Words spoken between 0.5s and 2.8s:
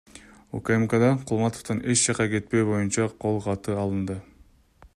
УКМКда Кулматовдон эч жакка кетпөө